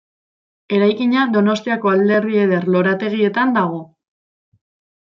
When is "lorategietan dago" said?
2.77-3.79